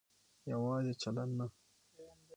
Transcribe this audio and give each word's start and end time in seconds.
يواځې 0.51 0.93
چلن 1.01 1.29
نه 1.37 1.45